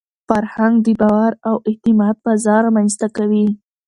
[0.27, 3.47] فرهنګ د باور او اعتماد فضا رامنځته کوي.